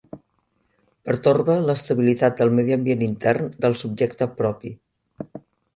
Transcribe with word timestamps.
Pertorbe 1.09 1.57
l'estabilitat 1.67 2.41
del 2.41 2.55
medi 2.61 2.77
ambient 2.79 3.07
intern 3.11 3.55
del 3.67 3.79
subjecte 3.85 4.31
propi. 4.41 4.77